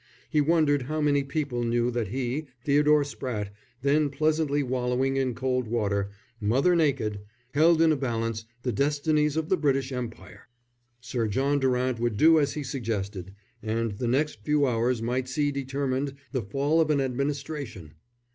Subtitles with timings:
[0.31, 3.49] He wondered how many people knew that he, Theodore Spratte,
[3.83, 7.19] then pleasantly wallowing in cold water, mother naked,
[7.53, 10.47] held as in a balance the destinies of the British Empire.
[11.01, 15.51] Sir John Durant would do as he suggested, and the next few hours might see
[15.51, 17.93] determined the fall of an administration.